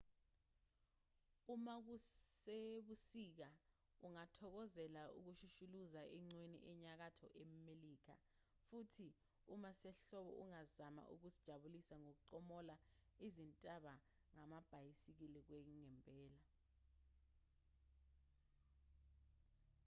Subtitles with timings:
[1.55, 3.49] uma kusebusika
[4.05, 7.25] ungathokokozela ukushushuluza eqhweni enyakatho
[7.65, 8.15] melika
[8.67, 9.07] futhi
[9.53, 12.75] uma kusehlobo ungazama ukuzijabulisa ngokuqombola
[13.27, 13.93] izintaba
[14.33, 16.41] ngamabhayisikili kwangempela